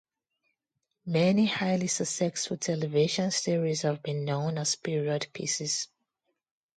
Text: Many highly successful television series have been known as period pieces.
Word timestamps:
Many 1.05 1.45
highly 1.45 1.85
successful 1.85 2.57
television 2.57 3.29
series 3.29 3.83
have 3.83 4.01
been 4.01 4.25
known 4.25 4.57
as 4.57 4.75
period 4.75 5.27
pieces. 5.31 5.89